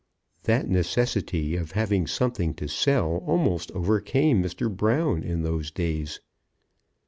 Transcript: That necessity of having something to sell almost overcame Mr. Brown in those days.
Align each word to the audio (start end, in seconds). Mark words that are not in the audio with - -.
That 0.45 0.67
necessity 0.67 1.55
of 1.55 1.73
having 1.73 2.07
something 2.07 2.55
to 2.55 2.67
sell 2.67 3.17
almost 3.27 3.71
overcame 3.73 4.41
Mr. 4.41 4.75
Brown 4.75 5.21
in 5.21 5.43
those 5.43 5.69
days. 5.69 6.19